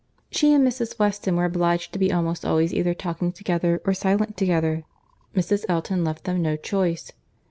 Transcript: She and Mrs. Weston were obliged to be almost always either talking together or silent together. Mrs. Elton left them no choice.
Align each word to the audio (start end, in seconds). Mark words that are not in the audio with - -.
She 0.31 0.51
and 0.51 0.67
Mrs. 0.67 0.97
Weston 0.97 1.35
were 1.35 1.45
obliged 1.45 1.93
to 1.93 1.99
be 1.99 2.11
almost 2.11 2.43
always 2.43 2.73
either 2.73 2.95
talking 2.95 3.31
together 3.31 3.79
or 3.85 3.93
silent 3.93 4.35
together. 4.35 4.83
Mrs. 5.35 5.63
Elton 5.69 6.03
left 6.03 6.23
them 6.23 6.41
no 6.41 6.55
choice. 6.57 7.11